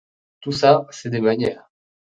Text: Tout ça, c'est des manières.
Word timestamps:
Tout 0.39 0.51
ça, 0.51 0.87
c'est 0.89 1.11
des 1.11 1.21
manières. 1.21 1.69